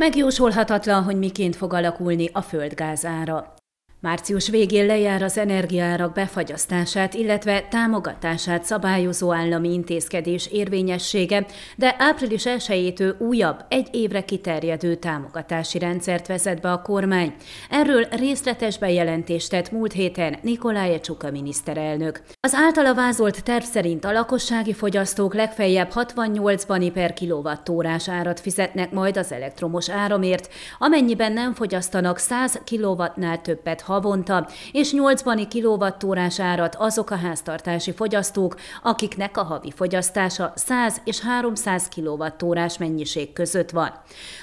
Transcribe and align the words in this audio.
Megjósolhatatlan, 0.00 1.02
hogy 1.02 1.18
miként 1.18 1.56
fog 1.56 1.72
alakulni 1.72 2.28
a 2.32 2.40
földgázára. 2.40 3.54
Március 4.02 4.48
végén 4.48 4.86
lejár 4.86 5.22
az 5.22 5.38
energiárak 5.38 6.12
befagyasztását, 6.12 7.14
illetve 7.14 7.66
támogatását 7.70 8.64
szabályozó 8.64 9.32
állami 9.32 9.72
intézkedés 9.72 10.46
érvényessége, 10.46 11.46
de 11.76 11.94
április 11.98 12.46
1 12.46 13.14
újabb, 13.18 13.64
egy 13.68 13.88
évre 13.92 14.24
kiterjedő 14.24 14.94
támogatási 14.94 15.78
rendszert 15.78 16.26
vezet 16.26 16.60
be 16.60 16.72
a 16.72 16.82
kormány. 16.82 17.34
Erről 17.70 18.04
részletes 18.10 18.78
bejelentést 18.78 19.50
tett 19.50 19.70
múlt 19.70 19.92
héten 19.92 20.36
Nikolaj 20.42 21.00
Csuka 21.00 21.30
miniszterelnök. 21.30 22.22
Az 22.40 22.54
általa 22.54 22.94
vázolt 22.94 23.42
terv 23.42 23.64
szerint 23.64 24.04
a 24.04 24.12
lakossági 24.12 24.72
fogyasztók 24.72 25.34
legfeljebb 25.34 25.90
68 25.90 26.64
bani 26.64 26.90
per 26.90 27.12
kilovattórás 27.12 28.08
árat 28.08 28.40
fizetnek 28.40 28.90
majd 28.90 29.16
az 29.16 29.32
elektromos 29.32 29.90
áramért, 29.90 30.48
amennyiben 30.78 31.32
nem 31.32 31.54
fogyasztanak 31.54 32.18
100 32.18 32.60
kilowattnál 32.64 33.40
többet 33.40 33.88
havonta, 33.90 34.48
és 34.72 34.92
80 34.92 35.48
kilovattórás 35.48 36.40
árat 36.40 36.74
azok 36.74 37.10
a 37.10 37.16
háztartási 37.16 37.92
fogyasztók, 37.92 38.54
akiknek 38.82 39.36
a 39.36 39.42
havi 39.42 39.72
fogyasztása 39.76 40.52
100 40.54 41.00
és 41.04 41.20
300 41.20 41.88
kilovattórás 41.88 42.78
mennyiség 42.78 43.32
között 43.32 43.70
van. 43.70 43.92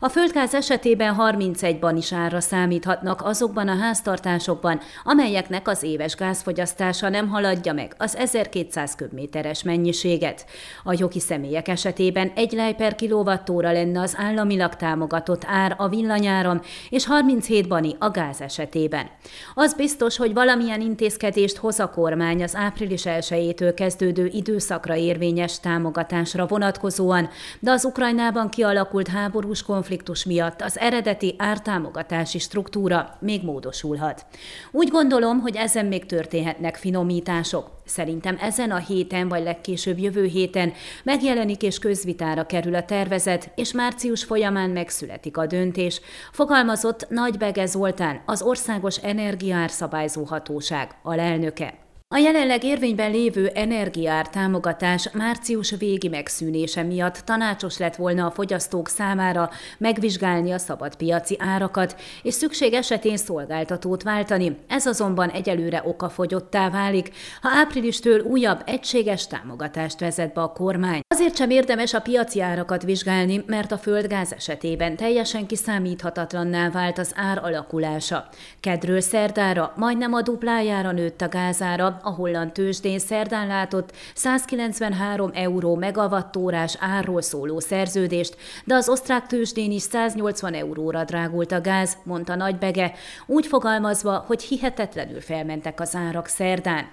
A 0.00 0.08
földgáz 0.08 0.54
esetében 0.54 1.16
31-ban 1.18 1.94
is 1.96 2.12
árra 2.12 2.40
számíthatnak 2.40 3.22
azokban 3.22 3.68
a 3.68 3.76
háztartásokban, 3.76 4.80
amelyeknek 5.04 5.68
az 5.68 5.82
éves 5.82 6.14
gázfogyasztása 6.14 7.08
nem 7.08 7.28
haladja 7.28 7.72
meg 7.72 7.94
az 7.98 8.16
1200 8.16 8.94
köbméteres 8.94 9.62
mennyiséget. 9.62 10.46
A 10.84 10.94
jogi 10.98 11.20
személyek 11.20 11.68
esetében 11.68 12.32
egy 12.34 12.52
lej 12.52 12.74
per 12.74 12.94
kilovattóra 12.94 13.72
lenne 13.72 14.00
az 14.00 14.14
államilag 14.18 14.74
támogatott 14.74 15.42
ár 15.46 15.74
a 15.78 15.88
villanyáram, 15.88 16.60
és 16.88 17.06
37 17.06 17.68
bani 17.68 17.96
a 17.98 18.10
gáz 18.10 18.40
esetében. 18.40 19.06
Az 19.54 19.74
biztos, 19.74 20.16
hogy 20.16 20.34
valamilyen 20.34 20.80
intézkedést 20.80 21.56
hoz 21.56 21.78
a 21.78 21.90
kormány 21.90 22.42
az 22.42 22.54
április 22.54 23.06
1 23.06 23.74
kezdődő 23.74 24.26
időszakra 24.32 24.96
érvényes 24.96 25.60
támogatásra 25.60 26.46
vonatkozóan, 26.46 27.28
de 27.60 27.70
az 27.70 27.84
Ukrajnában 27.84 28.48
kialakult 28.48 29.08
háborús 29.08 29.62
konfliktus 29.62 30.24
miatt 30.24 30.62
az 30.62 30.78
eredeti 30.78 31.34
ártámogatási 31.38 32.38
struktúra 32.38 33.16
még 33.20 33.44
módosulhat. 33.44 34.26
Úgy 34.70 34.88
gondolom, 34.88 35.40
hogy 35.40 35.56
ezen 35.56 35.86
még 35.86 36.06
történhetnek 36.06 36.76
finomítások. 36.76 37.78
Szerintem 37.84 38.38
ezen 38.40 38.70
a 38.70 38.76
héten, 38.76 39.28
vagy 39.28 39.42
legkésőbb 39.42 39.98
jövő 39.98 40.24
héten 40.24 40.72
megjelenik 41.02 41.62
és 41.62 41.78
közvitára 41.78 42.46
kerül 42.46 42.74
a 42.74 42.84
tervezet, 42.84 43.50
és 43.54 43.72
március 43.72 44.24
folyamán 44.24 44.70
megszületik 44.70 45.36
a 45.36 45.46
döntés, 45.46 46.00
fogalmazott 46.32 47.08
Nagybege 47.08 47.66
Zoltán, 47.66 48.22
az 48.26 48.42
Országos 48.42 48.96
Energiárszabályzó 49.20 50.24
Hatóság 50.24 50.98
alelnöke. 51.02 51.89
A 52.14 52.18
jelenleg 52.18 52.64
érvényben 52.64 53.10
lévő 53.10 53.46
energiár 53.46 54.28
támogatás 54.28 55.10
március 55.12 55.74
végi 55.78 56.08
megszűnése 56.08 56.82
miatt 56.82 57.16
tanácsos 57.16 57.78
lett 57.78 57.96
volna 57.96 58.26
a 58.26 58.30
fogyasztók 58.30 58.88
számára 58.88 59.50
megvizsgálni 59.78 60.50
a 60.50 60.58
szabadpiaci 60.58 61.36
árakat, 61.38 62.00
és 62.22 62.34
szükség 62.34 62.72
esetén 62.72 63.16
szolgáltatót 63.16 64.02
váltani. 64.02 64.56
Ez 64.68 64.86
azonban 64.86 65.28
egyelőre 65.28 65.82
okafogyottá 65.84 66.70
válik, 66.70 67.10
ha 67.42 67.48
áprilistől 67.48 68.20
újabb 68.20 68.62
egységes 68.66 69.26
támogatást 69.26 70.00
vezet 70.00 70.32
be 70.32 70.40
a 70.40 70.52
kormány. 70.52 71.00
Azért 71.08 71.36
sem 71.36 71.50
érdemes 71.50 71.94
a 71.94 72.00
piaci 72.00 72.40
árakat 72.40 72.82
vizsgálni, 72.82 73.44
mert 73.46 73.72
a 73.72 73.78
földgáz 73.78 74.32
esetében 74.32 74.96
teljesen 74.96 75.46
kiszámíthatatlanná 75.46 76.70
vált 76.70 76.98
az 76.98 77.12
ár 77.16 77.38
alakulása. 77.44 78.28
Kedről 78.60 79.00
szerdára 79.00 79.72
majdnem 79.76 80.12
a 80.12 80.22
duplájára 80.22 80.92
nőtt 80.92 81.20
a 81.20 81.28
gázára, 81.28 81.98
a 82.02 82.10
holland 82.10 82.52
tőzsdén 82.52 82.98
szerdán 82.98 83.46
látott 83.46 83.92
193 84.14 85.30
euró 85.34 85.74
megavattórás 85.74 86.76
árról 86.80 87.22
szóló 87.22 87.60
szerződést, 87.60 88.36
de 88.64 88.74
az 88.74 88.88
osztrák 88.88 89.26
tőzsdén 89.26 89.70
is 89.70 89.82
180 89.82 90.54
euróra 90.54 91.04
drágult 91.04 91.52
a 91.52 91.60
gáz, 91.60 91.96
mondta 92.02 92.34
Nagybege, 92.34 92.92
úgy 93.26 93.46
fogalmazva, 93.46 94.24
hogy 94.26 94.42
hihetetlenül 94.42 95.20
felmentek 95.20 95.80
az 95.80 95.94
árak 95.94 96.26
szerdán. 96.26 96.88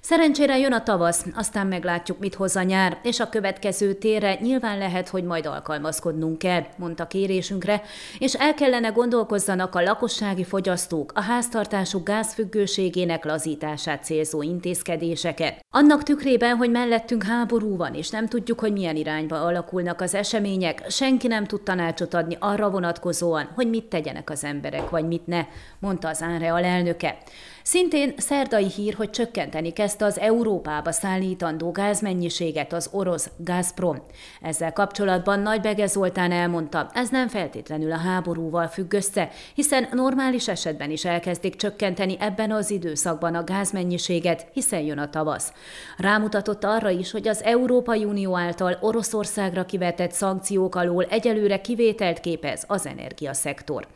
Szerencsére 0.00 0.58
jön 0.58 0.72
a 0.72 0.82
tavasz, 0.82 1.26
aztán 1.34 1.66
meglátjuk, 1.66 2.18
mit 2.18 2.34
hoz 2.34 2.56
a 2.56 2.62
nyár, 2.62 2.98
és 3.02 3.20
a 3.20 3.28
következő 3.28 3.92
térre 3.92 4.34
nyilván 4.40 4.78
lehet, 4.78 5.08
hogy 5.08 5.24
majd 5.24 5.46
alkalmazkodnunk 5.46 6.38
kell, 6.38 6.64
mondta 6.76 7.06
kérésünkre, 7.06 7.82
és 8.18 8.34
el 8.34 8.54
kellene 8.54 8.88
gondolkozzanak 8.88 9.74
a 9.74 9.82
lakossági 9.82 10.44
fogyasztók 10.44 11.12
a 11.14 11.20
háztartásuk 11.20 12.04
gázfüggőségének 12.04 13.24
lazítását 13.24 14.04
célzó 14.04 14.42
intézkedéseket. 14.42 15.64
Annak 15.70 16.02
tükrében, 16.02 16.56
hogy 16.56 16.70
mellettünk 16.70 17.22
háború 17.22 17.76
van, 17.76 17.94
és 17.94 18.10
nem 18.10 18.28
tudjuk, 18.28 18.60
hogy 18.60 18.72
milyen 18.72 18.96
irányba 18.96 19.44
alakulnak 19.44 20.00
az 20.00 20.14
események, 20.14 20.90
senki 20.90 21.26
nem 21.26 21.44
tud 21.44 21.62
tanácsot 21.62 22.14
adni 22.14 22.36
arra 22.40 22.70
vonatkozóan, 22.70 23.48
hogy 23.54 23.68
mit 23.68 23.84
tegyenek 23.84 24.30
az 24.30 24.44
emberek, 24.44 24.90
vagy 24.90 25.06
mit 25.06 25.26
ne, 25.26 25.46
mondta 25.78 26.08
az 26.08 26.22
Ánre 26.22 26.52
alelnöke. 26.52 27.18
Szintén 27.62 28.14
szerdai 28.16 28.66
hír, 28.66 28.94
hogy 28.94 29.10
csökkenteni 29.10 29.72
kezdte 29.90 30.04
az 30.04 30.20
Európába 30.20 30.92
szállítandó 30.92 31.70
gázmennyiséget 31.70 32.72
az 32.72 32.88
orosz 32.92 33.30
Gazprom. 33.36 34.02
Ezzel 34.40 34.72
kapcsolatban 34.72 35.40
Nagy 35.40 35.60
Bege 35.60 35.86
Zoltán 35.86 36.32
elmondta, 36.32 36.90
ez 36.94 37.08
nem 37.08 37.28
feltétlenül 37.28 37.92
a 37.92 37.96
háborúval 37.96 38.66
függ 38.66 38.92
össze, 38.92 39.28
hiszen 39.54 39.88
normális 39.92 40.48
esetben 40.48 40.90
is 40.90 41.04
elkezdik 41.04 41.56
csökkenteni 41.56 42.16
ebben 42.20 42.50
az 42.50 42.70
időszakban 42.70 43.34
a 43.34 43.44
gázmennyiséget, 43.44 44.46
hiszen 44.52 44.80
jön 44.80 44.98
a 44.98 45.10
tavasz. 45.10 45.52
Rámutatott 45.96 46.64
arra 46.64 46.90
is, 46.90 47.10
hogy 47.10 47.28
az 47.28 47.42
Európai 47.42 48.04
Unió 48.04 48.36
által 48.36 48.76
Oroszországra 48.80 49.64
kivetett 49.64 50.12
szankciók 50.12 50.74
alól 50.74 51.04
egyelőre 51.04 51.60
kivételt 51.60 52.20
képez 52.20 52.64
az 52.66 52.86
energiaszektor. 52.86 53.86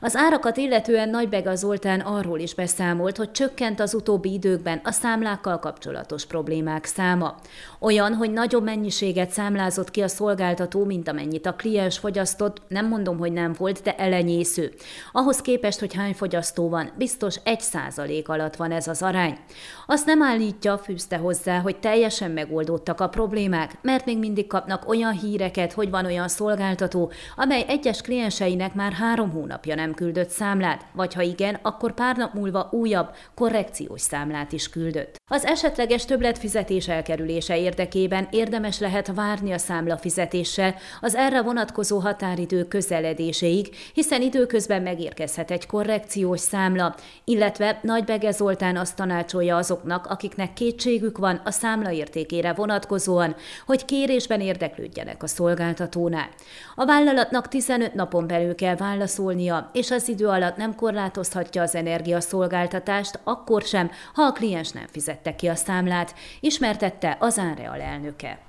Az 0.00 0.16
árakat 0.16 0.56
illetően 0.56 1.08
Nagy 1.08 1.28
Bege 1.28 1.54
Zoltán 1.54 2.00
arról 2.00 2.38
is 2.38 2.54
beszámolt, 2.54 3.16
hogy 3.16 3.30
csökkent 3.30 3.80
az 3.80 3.94
utóbbi 3.94 4.32
időkben 4.32 4.80
a 4.84 4.90
számlákkal 5.36 5.58
kapcsolatos 5.72 6.26
problémák 6.26 6.84
száma. 6.84 7.34
Olyan, 7.78 8.14
hogy 8.14 8.32
nagyobb 8.32 8.64
mennyiséget 8.64 9.30
számlázott 9.30 9.90
ki 9.90 10.02
a 10.02 10.08
szolgáltató, 10.08 10.84
mint 10.84 11.08
amennyit 11.08 11.46
a 11.46 11.54
kliens 11.54 11.98
fogyasztott, 11.98 12.62
nem 12.68 12.88
mondom, 12.88 13.18
hogy 13.18 13.32
nem 13.32 13.54
volt, 13.58 13.82
de 13.82 13.94
elenyésző. 13.96 14.72
Ahhoz 15.12 15.40
képest, 15.40 15.78
hogy 15.78 15.94
hány 15.94 16.14
fogyasztó 16.14 16.68
van, 16.68 16.90
biztos 16.98 17.36
egy 17.44 17.60
százalék 17.60 18.28
alatt 18.28 18.56
van 18.56 18.72
ez 18.72 18.88
az 18.88 19.02
arány. 19.02 19.38
Azt 19.86 20.06
nem 20.06 20.22
állítja, 20.22 20.78
fűzte 20.78 21.16
hozzá, 21.16 21.58
hogy 21.58 21.76
teljesen 21.78 22.30
megoldódtak 22.30 23.00
a 23.00 23.08
problémák, 23.08 23.78
mert 23.82 24.04
még 24.04 24.18
mindig 24.18 24.46
kapnak 24.46 24.88
olyan 24.88 25.12
híreket, 25.12 25.72
hogy 25.72 25.90
van 25.90 26.04
olyan 26.04 26.28
szolgáltató, 26.28 27.12
amely 27.36 27.64
egyes 27.68 28.00
klienseinek 28.00 28.74
már 28.74 28.92
három 28.92 29.30
hónapja 29.30 29.74
nem 29.74 29.94
küldött 29.94 30.28
számlát, 30.28 30.84
vagy 30.92 31.14
ha 31.14 31.22
igen, 31.22 31.58
akkor 31.62 31.94
pár 31.94 32.16
nap 32.16 32.34
múlva 32.34 32.68
újabb 32.70 33.14
korrekciós 33.34 34.00
számlát 34.00 34.52
is 34.52 34.68
küldött. 34.68 35.16
Az 35.28 35.44
esetleges 35.44 36.04
többletfizetés 36.04 36.88
elkerülése 36.88 37.58
érdekében 37.58 38.28
érdemes 38.30 38.78
lehet 38.78 39.12
várni 39.14 39.52
a 39.52 39.58
számla 39.58 39.96
fizetéssel 39.96 40.74
az 41.00 41.14
erre 41.14 41.42
vonatkozó 41.42 41.98
határidő 41.98 42.64
közeledéséig, 42.64 43.68
hiszen 43.94 44.22
időközben 44.22 44.82
megérkezhet 44.82 45.50
egy 45.50 45.66
korrekciós 45.66 46.40
számla, 46.40 46.94
illetve 47.24 47.80
Nagybege 47.82 48.30
Zoltán 48.30 48.76
azt 48.76 48.96
tanácsolja 48.96 49.56
azoknak, 49.56 50.06
akiknek 50.06 50.52
kétségük 50.52 51.18
van 51.18 51.40
a 51.44 51.50
számla 51.50 51.90
értékére 51.90 52.52
vonatkozóan, 52.52 53.36
hogy 53.66 53.84
kérésben 53.84 54.40
érdeklődjenek 54.40 55.22
a 55.22 55.26
szolgáltatónál. 55.26 56.28
A 56.74 56.84
vállalatnak 56.84 57.48
15 57.48 57.94
napon 57.94 58.26
belül 58.26 58.54
kell 58.54 58.76
válaszolnia, 58.76 59.70
és 59.72 59.90
az 59.90 60.08
idő 60.08 60.26
alatt 60.26 60.56
nem 60.56 60.74
korlátozhatja 60.74 61.62
az 61.62 61.74
energiaszolgáltatást, 61.74 62.24
szolgáltatást 62.26 63.20
akkor 63.24 63.62
sem, 63.62 63.90
ha 64.14 64.22
a 64.22 64.32
kliens 64.32 64.70
nem 64.70 64.86
fizette 65.16 65.34
ki 65.36 65.46
a 65.46 65.54
számlát, 65.54 66.14
ismertette 66.40 67.16
az 67.20 67.38
Ánreal 67.38 67.80
elnöke. 67.80 68.40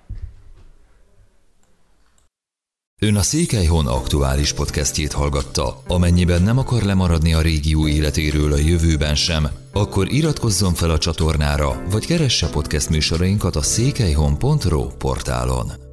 Ön 3.01 3.15
a 3.15 3.21
Székelyhon 3.21 3.87
aktuális 3.87 4.53
podcastjét 4.53 5.11
hallgatta. 5.11 5.81
Amennyiben 5.87 6.41
nem 6.41 6.57
akar 6.57 6.81
lemaradni 6.81 7.33
a 7.33 7.41
régió 7.41 7.87
életéről 7.87 8.53
a 8.53 8.57
jövőben 8.57 9.15
sem, 9.15 9.47
akkor 9.73 10.11
iratkozzon 10.11 10.73
fel 10.73 10.89
a 10.89 10.97
csatornára, 10.97 11.83
vagy 11.89 12.05
keresse 12.05 12.49
podcast 12.49 12.89
műsorainkat 12.89 13.55
a 13.55 13.61
székelyhon.pro 13.61 14.87
portálon. 14.87 15.86